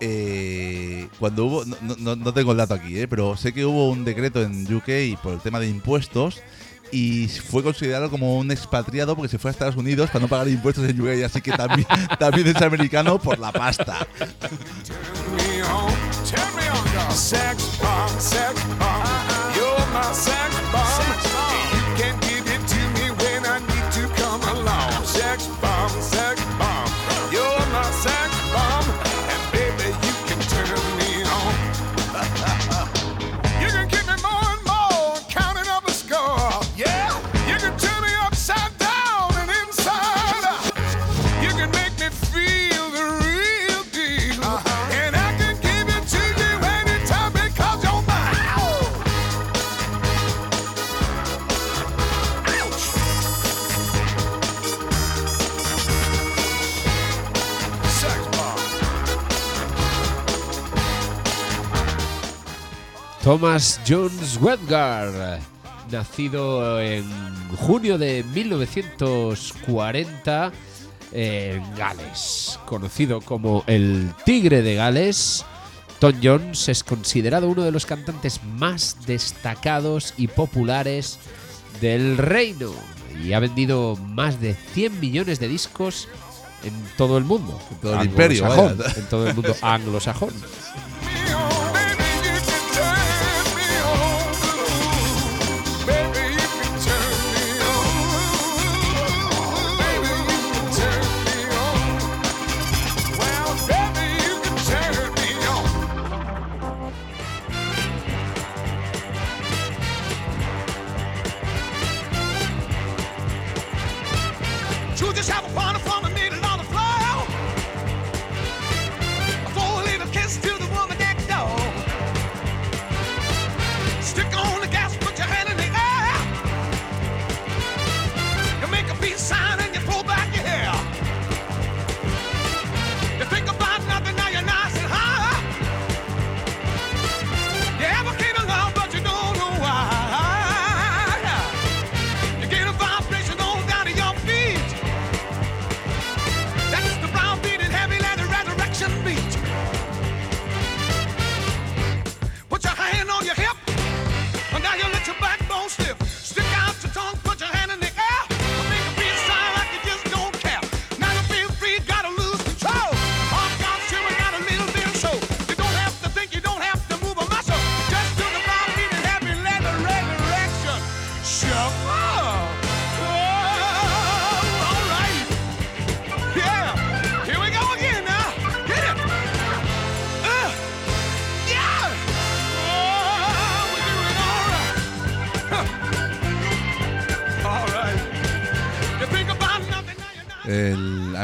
[0.00, 1.64] eh, cuando hubo.
[1.64, 4.62] No, no- no tengo el dato aquí, eh, pero sé que hubo un decreto en
[4.74, 6.40] UK por el tema de impuestos.
[6.92, 10.48] Y fue considerado como un expatriado porque se fue a Estados Unidos para no pagar
[10.48, 11.24] impuestos en UK.
[11.24, 11.86] Así que también,
[12.18, 14.06] también es americano por la pasta.
[63.30, 65.38] Thomas Jones Wedgar,
[65.92, 67.04] nacido en
[67.58, 70.50] junio de 1940
[71.12, 75.44] en Gales, conocido como el Tigre de Gales.
[76.00, 81.20] Tom Jones es considerado uno de los cantantes más destacados y populares
[81.80, 82.72] del reino
[83.24, 86.08] y ha vendido más de 100 millones de discos
[86.64, 87.56] en todo el mundo.
[87.70, 88.44] En todo el imperio.
[88.96, 90.34] En todo el mundo anglosajón.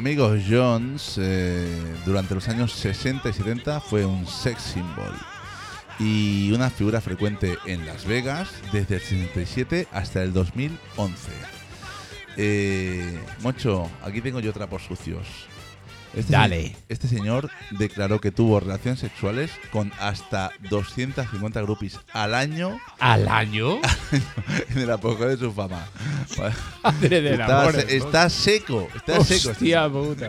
[0.07, 1.67] El amigo Jones eh,
[2.05, 5.13] durante los años 60 y 70 fue un sex symbol
[5.99, 11.29] y una figura frecuente en Las Vegas desde el 67 hasta el 2011.
[12.37, 15.27] Eh, Moncho, aquí tengo yo otra por sucios.
[16.17, 16.75] Este Dale.
[16.89, 23.81] Este señor declaró que tuvo relaciones sexuales con hasta 250 groupies al año ¿Al año?
[24.71, 25.87] en el apogeo de su fama.
[26.83, 27.41] Madre del
[27.89, 29.51] está, seco, está seco.
[29.51, 30.29] Hostia puta.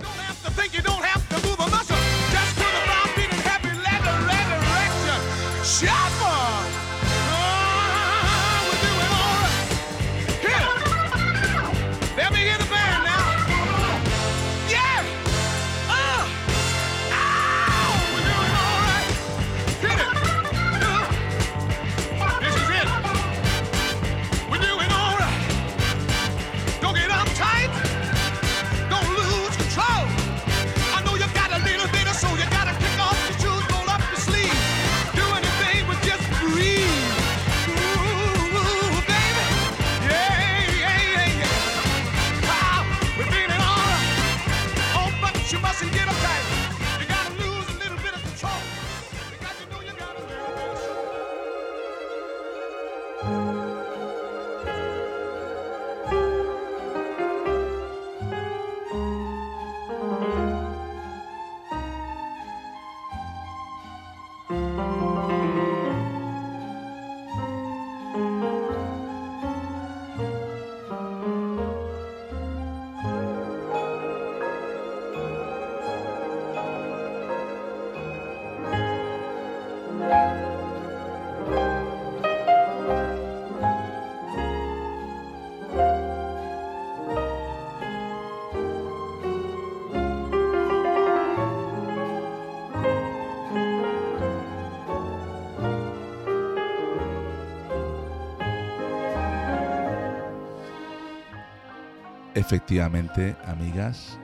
[102.38, 104.20] Efectivamente, amigas,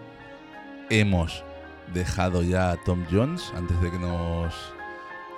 [0.92, 1.44] hemos
[1.94, 4.54] dejado ya a Tom Jones antes de que nos.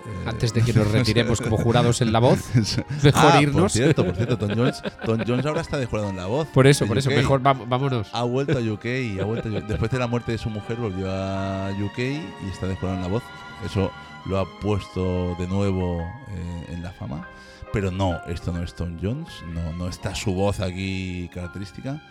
[0.05, 2.39] eh, Antes de que nos retiremos como jurados en la voz,
[3.03, 3.71] mejor Ah, Por irnos.
[3.71, 6.47] cierto, por cierto, Tom Jones, Tom Jones ahora está de jurado en la voz.
[6.49, 7.15] Por eso, por eso, UK.
[7.15, 8.09] mejor vam- vámonos.
[8.11, 9.63] Ha vuelto a UK, y ha vuelto a UK.
[9.67, 13.03] Después de la muerte de su mujer, volvió a UK y está de jurado en
[13.03, 13.23] la voz.
[13.65, 13.89] Eso
[14.25, 17.25] lo ha puesto de nuevo eh, en la fama.
[17.71, 22.01] Pero no, esto no es Tom Jones, no, no está su voz aquí característica.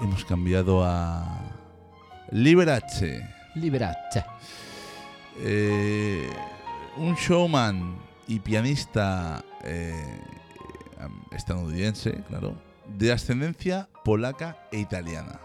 [0.00, 1.40] Hemos cambiado a
[2.30, 3.28] Liberace.
[3.54, 4.24] Liberace.
[5.40, 6.28] Eh,
[6.96, 10.20] un showman y pianista eh,
[11.32, 12.54] estadounidense, claro,
[12.86, 15.40] de ascendencia polaca e italiana.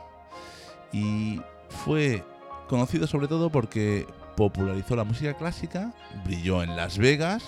[0.91, 2.23] Y fue
[2.67, 5.93] conocido sobre todo porque popularizó la música clásica,
[6.25, 7.43] brilló en Las Vegas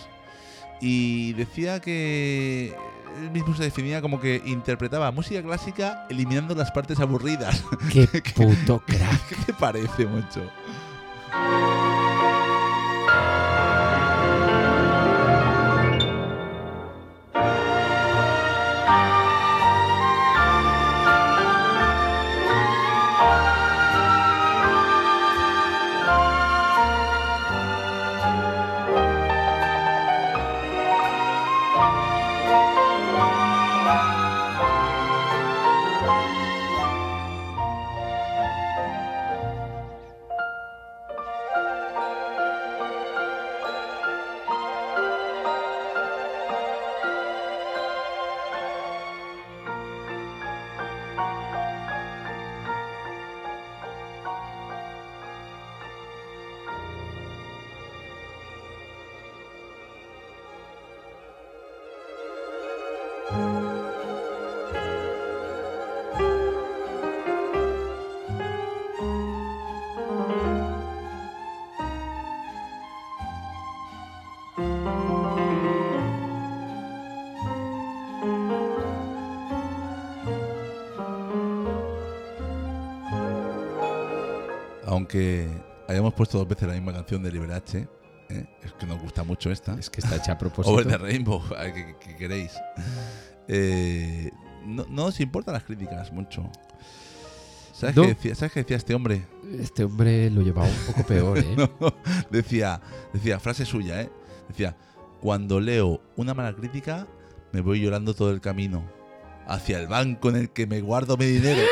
[0.81, 2.75] y decía que
[3.17, 7.63] él mismo se definía como que interpretaba música clásica eliminando las partes aburridas.
[7.91, 9.27] Qué puto crack.
[9.27, 10.41] ¿Qué te parece, mucho?
[85.11, 85.49] Aunque
[85.87, 87.87] hayamos puesto dos veces la misma canción de Liberace,
[88.29, 88.45] ¿eh?
[88.61, 89.73] es que nos gusta mucho esta.
[89.73, 90.71] Es que está hecha a propósito.
[90.71, 92.51] Over the Rainbow, ay, ¿qué, qué queréis?
[93.47, 94.29] Eh,
[94.67, 96.47] no, no os importan las críticas mucho.
[97.73, 98.03] ¿Sabes, No.
[98.03, 99.25] qué decía, ¿Sabes qué decía este hombre?
[99.59, 101.55] Este hombre lo llevaba un poco peor, ¿eh?
[101.57, 101.71] No,
[102.29, 102.79] decía,
[103.11, 104.11] decía, frase suya, ¿eh?
[104.47, 104.77] Decía,
[105.21, 107.07] cuando leo una mala crítica,
[107.51, 108.83] me voy llorando todo el camino
[109.47, 111.63] hacia el banco en el que me guardo mi dinero.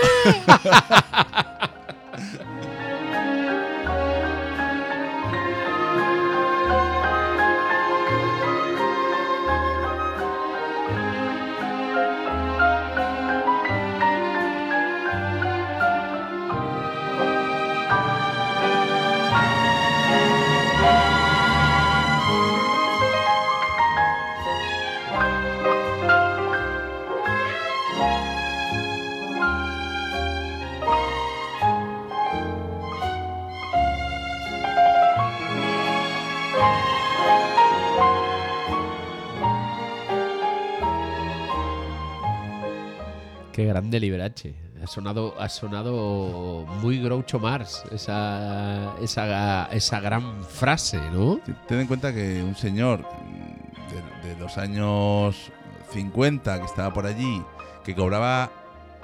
[43.78, 44.56] Grande Liberace.
[44.84, 51.40] Ha sonado, ha sonado muy Groucho Mars esa, esa, esa gran frase, ¿no?
[51.68, 53.04] Ten en cuenta que un señor
[54.24, 55.52] de, de los años
[55.92, 57.44] 50 que estaba por allí,
[57.84, 58.52] que cobraba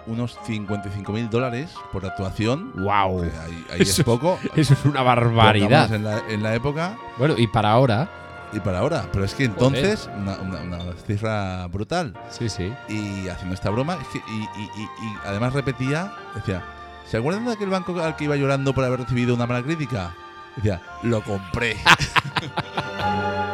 [0.07, 2.73] unos 55 mil dólares por actuación.
[2.75, 3.23] ¡Wow!
[3.23, 4.39] Ahí, ahí es poco.
[4.55, 5.93] Eso es una barbaridad.
[5.93, 6.97] En la, en la época.
[7.17, 8.22] Bueno, y para ahora.
[8.53, 9.07] Y para ahora.
[9.11, 12.13] Pero es que entonces, una, una- una cifra brutal.
[12.29, 12.71] Sí, sí.
[12.87, 16.63] Y haciendo esta broma, es que- y, y- y- y además repetía, decía,
[17.09, 20.13] ¿se acuerdan de aquel banco al que iba llorando por haber recibido una mala crítica?
[20.55, 21.77] Decía, lo compré.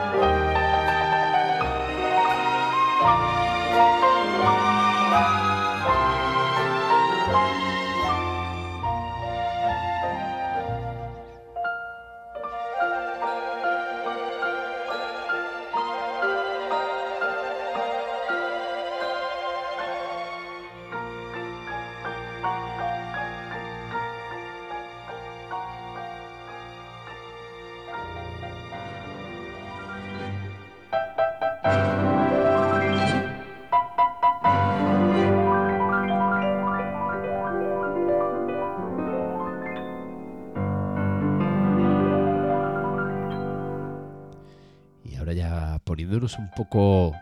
[46.38, 47.13] un poco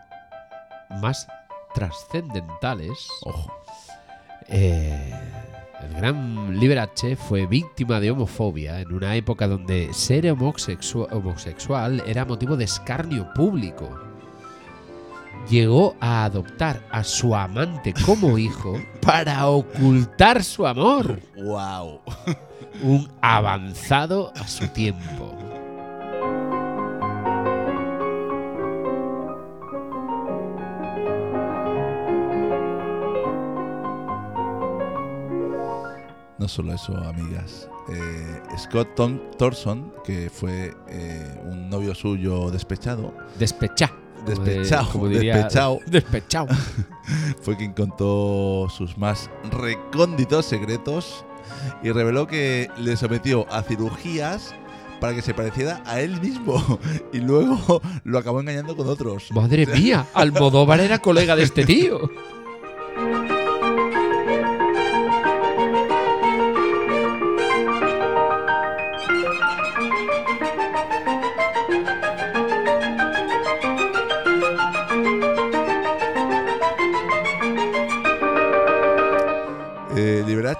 [1.00, 1.26] más
[1.74, 3.08] trascendentales.
[3.22, 3.52] Ojo.
[4.48, 5.12] Eh,
[5.82, 12.24] el gran Liberace fue víctima de homofobia en una época donde ser homosexua- homosexual era
[12.24, 13.88] motivo de escarnio público.
[15.48, 21.20] Llegó a adoptar a su amante como hijo para ocultar su amor.
[21.36, 22.00] ¡Wow!
[22.82, 25.37] Un avanzado a su tiempo.
[36.48, 37.68] No solo eso, amigas.
[37.90, 43.12] Eh, Scott Tom- Thorson, que fue eh, un novio suyo despechado.
[43.38, 43.92] Despechá.
[44.24, 45.08] de- Despechado.
[45.10, 45.78] diría- despechado.
[45.86, 46.46] Despechado.
[47.42, 51.22] fue quien contó sus más recónditos secretos
[51.82, 54.54] y reveló que le sometió a cirugías
[55.02, 56.64] para que se pareciera a él mismo
[57.12, 59.30] y luego lo acabó engañando con otros.
[59.32, 62.10] Madre mía, Almodóvar era colega de este tío.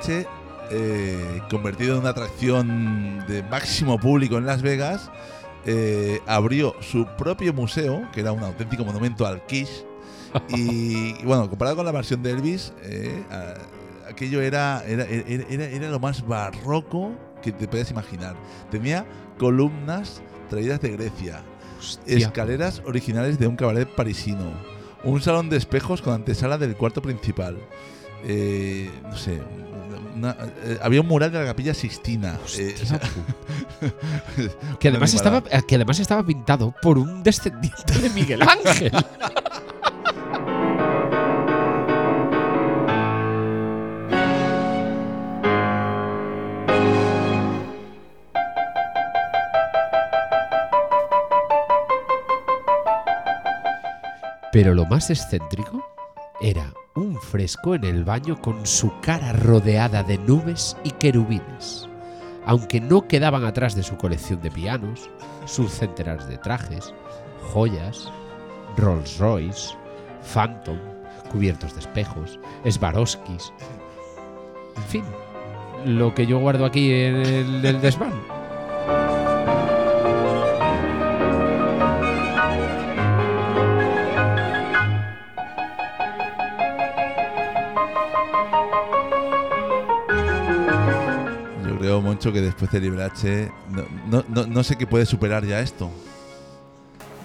[0.06, 0.26] Eh,
[0.70, 5.10] eh, convertido en una atracción de máximo público en Las Vegas,
[5.64, 9.84] eh, abrió su propio museo, que era un auténtico monumento al Kiss.
[10.50, 13.54] Y, y bueno, comparado con la versión de Elvis, eh, a-
[14.10, 18.36] aquello era, era, era, era- era lo más barroco que te puedes imaginar.
[18.70, 19.06] Tenía
[19.38, 20.20] columnas
[20.50, 21.42] traídas de Grecia,
[22.06, 24.52] escaleras originales de un cabaret parisino,
[25.02, 27.56] un salón de espejos con antesala del cuarto principal.
[28.24, 29.40] Eh, no sé,
[30.14, 32.38] una- eh, había un mural de la capilla Sixtina.
[32.58, 33.00] eh, o sea,
[34.80, 35.62] Que además, estaba, animalada.
[35.66, 38.92] que además estaba pintado por un descendiente de Miguel Ángel.
[54.52, 55.84] Pero lo más excéntrico
[56.40, 61.88] era un fresco en el baño con su cara rodeada de nubes y querubines,
[62.46, 65.10] aunque no quedaban atrás de su colección de pianos,
[65.46, 66.94] sus centenares de trajes,
[67.52, 68.12] joyas,
[68.76, 69.74] Rolls Royce,
[70.32, 70.78] Phantom,
[71.32, 73.52] cubiertos de espejos, Swarovskis,
[74.76, 75.04] en fin,
[75.84, 78.37] lo que yo guardo aquí en el, el desván.
[92.00, 95.60] Creo, Moncho, que después de Liberace no, no, no, no sé qué puede superar ya
[95.60, 95.90] esto.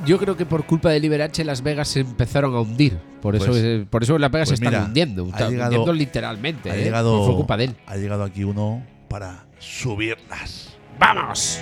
[0.06, 2.98] Yo creo que por culpa de Liberace Las Vegas se empezaron a hundir.
[3.22, 5.26] Por eso, Pues- eh, por eso Las Vegas pues se están mira, hundiendo.
[5.28, 6.72] está llegado- hundiendo literalmente.
[6.72, 6.84] Ha ¿eh?
[6.84, 7.76] llegado, fue culpa de él.
[7.88, 10.76] ha llegado aquí uno para subirlas.
[11.00, 11.60] ¡Vamos!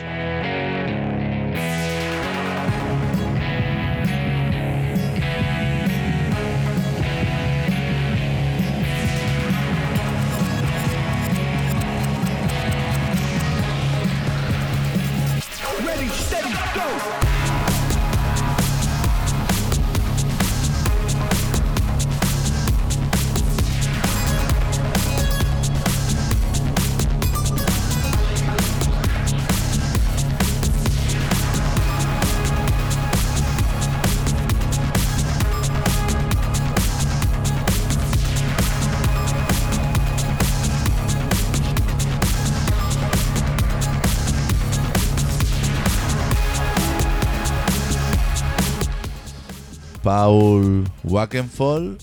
[50.14, 51.98] Paul Wackenfall,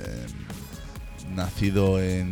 [0.00, 0.26] eh,
[1.34, 2.30] nacido en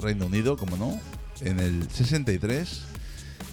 [0.00, 0.98] Reino Unido, como no,
[1.40, 2.82] en el 63.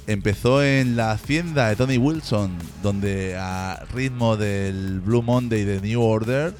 [0.08, 6.02] Empezó en la hacienda de Tony Wilson, donde a ritmo del Blue Monday de New
[6.02, 6.56] Order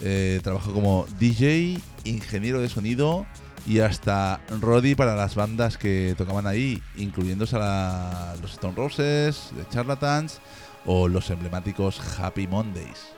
[0.00, 3.26] eh, trabajó como DJ, ingeniero de sonido
[3.66, 9.68] y hasta Roddy para las bandas que tocaban ahí, incluyéndose a los Stone Roses, The
[9.68, 10.40] Charlatans
[10.86, 13.17] o los emblemáticos Happy Mondays.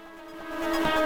[0.61, 1.00] Thank you.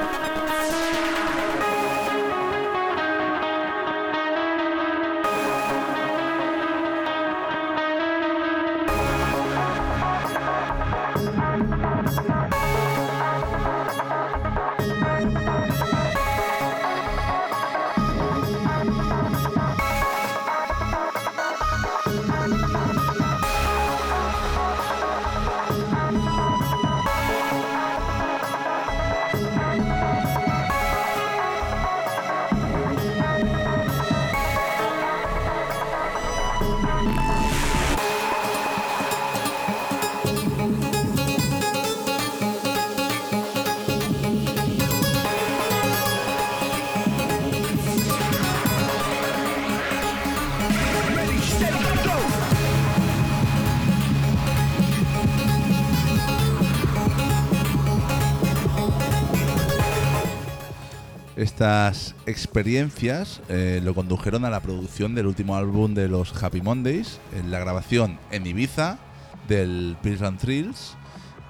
[61.55, 67.21] Estas experiencias eh, lo condujeron a la producción del último álbum de los Happy Mondays,
[67.33, 68.99] en la grabación en Ibiza
[69.47, 70.97] del Pills and Thrills.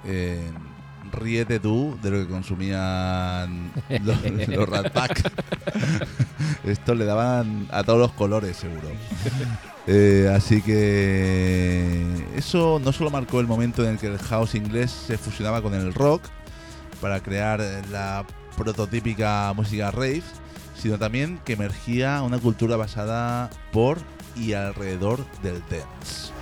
[0.05, 0.42] Eh,
[1.11, 3.72] ríete tú de lo que consumían
[4.05, 5.32] los, los Rat Pack.
[6.64, 8.88] Esto le daban a todos los colores, seguro.
[9.86, 14.90] Eh, así que eso no solo marcó el momento en el que el house inglés
[14.90, 16.24] se fusionaba con el rock
[17.00, 18.26] para crear la
[18.57, 20.22] prototípica música rave,
[20.76, 23.98] sino también que emergía una cultura basada por
[24.36, 26.34] y alrededor del dance.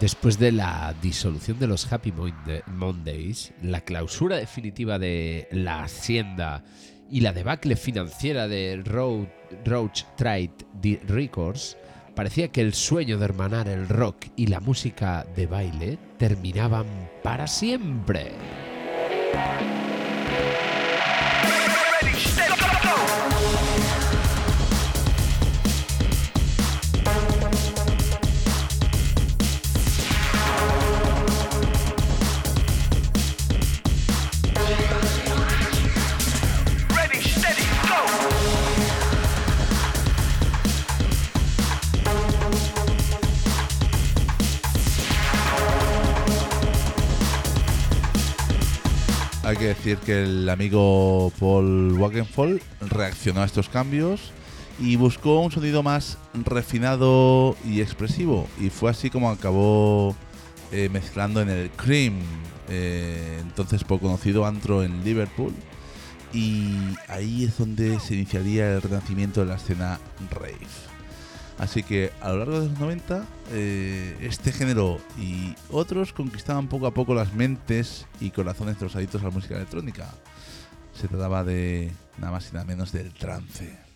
[0.00, 2.12] Después de la disolución de los Happy
[2.68, 6.62] Mondays, la clausura definitiva de la Hacienda
[7.10, 11.76] y la debacle financiera de Roach Trade Records,
[12.14, 16.86] parecía que el sueño de hermanar el rock y la música de baile terminaban
[17.24, 18.30] para siempre.
[49.68, 54.32] Que decir que el amigo Paul Wackenfall reaccionó a estos cambios
[54.80, 58.48] y buscó un sonido más refinado y expresivo.
[58.58, 60.16] Y fue así como acabó
[60.72, 62.14] eh, mezclando en el Cream,
[62.70, 65.52] eh, entonces poco conocido antro en Liverpool.
[66.32, 66.76] Y
[67.08, 69.98] ahí es donde se iniciaría el renacimiento de la escena
[70.30, 70.87] rave.
[71.58, 76.86] Así que a lo largo de los 90, eh, este género y otros conquistaban poco
[76.86, 80.08] a poco las mentes y corazones de los adictos a la música electrónica.
[80.94, 83.88] Se trataba de nada más y nada menos del trance.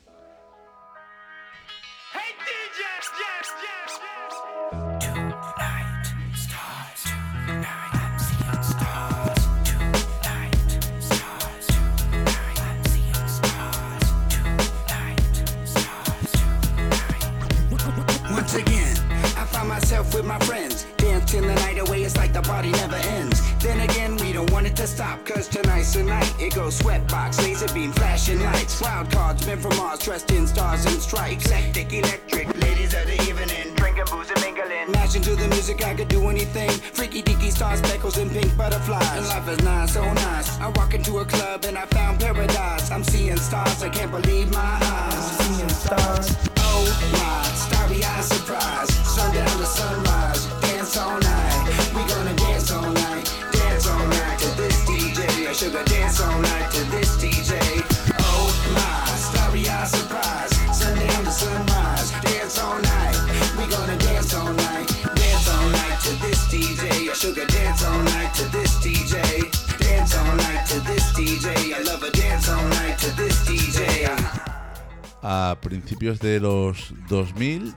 [21.33, 23.41] Till the night away, it's like the party never ends.
[23.63, 26.31] Then again, we don't want it to stop, cause tonight's the night.
[26.39, 28.81] It goes sweatbox, laser beam, flashing lights.
[28.83, 31.49] Wild cards, men from Mars, dressed in stars and stripes.
[31.51, 33.75] Hectic, electric, ladies of the evening.
[33.77, 34.93] Drinking booze and mingling.
[34.93, 36.69] Mashing to the music, I could do anything.
[36.69, 39.17] Freaky deaky stars, speckles, and pink butterflies.
[39.17, 40.61] And life is nice, so nice.
[40.61, 42.91] I walk into a club and I found paradise.
[42.91, 45.25] I'm seeing stars, I can't believe my eyes.
[45.39, 46.37] Seeing stars.
[46.59, 46.85] Oh
[47.17, 48.91] my, starry eyed surprise.
[49.17, 50.22] Sundown to sunrise,
[55.55, 57.53] Sugar dance all night to this DJ.
[58.19, 60.51] Oh my, starry eyed surprise.
[60.73, 63.17] Sundown to sunrise, dance all night.
[63.59, 67.15] We gonna dance all night, dance all night to this DJ.
[67.15, 69.19] Sugar dance all night to this DJ.
[69.79, 71.75] Dance all night to this DJ.
[71.75, 74.09] I love a dance all night to this DJ.
[75.23, 77.75] a principios de los 2000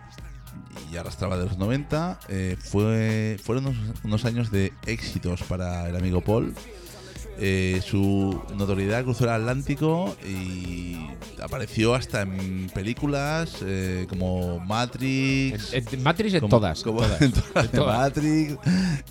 [0.92, 5.96] y arrastraba de los 90, eh, fue, fueron unos, unos años de éxitos para el
[5.98, 6.56] amigo Paul.
[7.38, 10.96] Eh, su notoriedad cruzó el Atlántico y
[11.42, 15.74] apareció hasta en películas eh, como Matrix.
[15.74, 17.98] En- en Matrix en como- todas, como todas, en todas en de todas.
[18.00, 18.58] Matrix,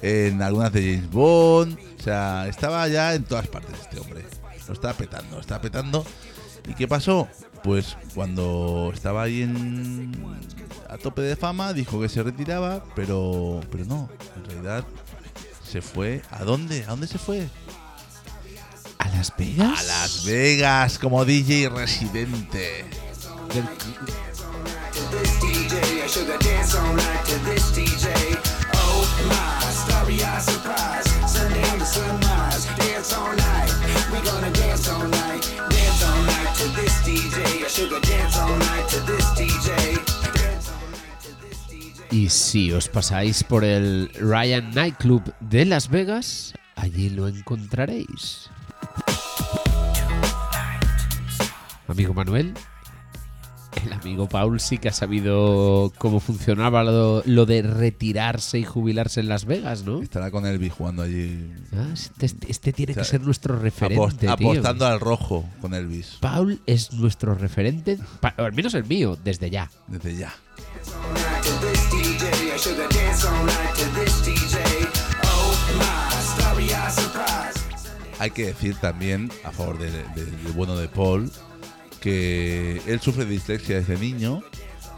[0.00, 1.78] en algunas de James Bond.
[1.98, 4.24] O sea, estaba ya en todas partes este hombre.
[4.68, 6.06] Lo estaba petando, lo estaba petando.
[6.66, 7.28] ¿Y qué pasó?
[7.62, 10.12] Pues cuando estaba ahí en
[10.88, 14.84] a tope de fama, dijo que se retiraba, pero pero no, en realidad
[15.62, 16.22] se fue.
[16.30, 16.84] ¿A dónde?
[16.84, 17.46] ¿A dónde se fue?
[19.14, 19.78] ¿A Las Vegas?
[19.78, 22.84] A Las Vegas como DJ residente.
[23.48, 23.74] DJ.
[42.10, 48.50] Y si os pasáis por el Ryan Nightclub de Las Vegas, allí lo encontraréis.
[51.88, 52.54] Amigo Manuel,
[53.84, 59.20] el amigo Paul sí que ha sabido cómo funcionaba lo, lo de retirarse y jubilarse
[59.20, 60.00] en Las Vegas, ¿no?
[60.00, 61.52] Estará con Elvis jugando allí.
[61.76, 64.50] Ah, este, este- tiene O sea, que ser nuestro referente, apost- tío.
[64.50, 66.16] apostando al rojo con Elvis.
[66.20, 67.98] Paul es nuestro referente,
[68.36, 69.70] al menos el mío, desde ya.
[69.88, 70.32] Desde ya.
[78.20, 81.30] Hay que decir también, a favor de- de- del bueno de Paul,
[82.04, 84.42] que él sufre de dislexia desde niño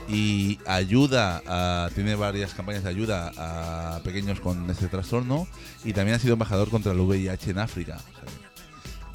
[0.08, 5.46] y ayuda a, tiene varias campañas de ayuda a pequeños con este trastorno
[5.84, 7.98] y también ha sido embajador contra el VIH en África.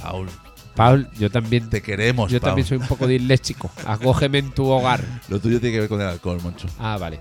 [0.01, 0.29] Paul,
[0.73, 2.31] Paul, yo también te queremos.
[2.31, 2.51] Yo Paul.
[2.51, 3.69] también soy un poco disléxico.
[3.85, 5.03] Acógeme en tu hogar.
[5.27, 6.69] Lo tuyo tiene que ver con el alcohol, Moncho.
[6.79, 7.19] Ah, vale.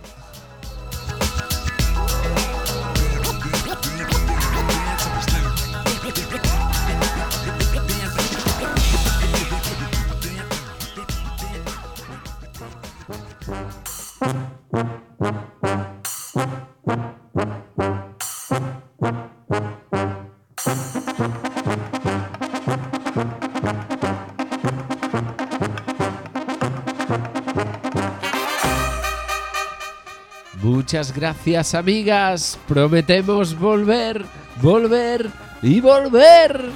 [30.91, 32.59] Muchas gracias, amigas.
[32.66, 34.24] Prometemos volver,
[34.61, 35.30] volver
[35.62, 36.68] y volver.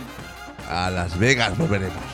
[0.70, 2.13] A Las Vegas volveremos.